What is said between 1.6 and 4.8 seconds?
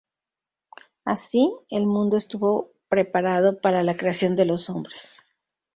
el mundo estuvo preparado para la creación de los